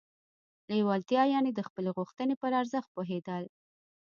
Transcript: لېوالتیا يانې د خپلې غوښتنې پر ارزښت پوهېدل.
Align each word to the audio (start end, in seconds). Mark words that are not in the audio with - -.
لېوالتیا 0.69 1.23
يانې 1.31 1.51
د 1.55 1.59
خپلې 1.67 1.89
غوښتنې 1.97 2.35
پر 2.41 2.51
ارزښت 2.61 2.89
پوهېدل. 2.95 3.43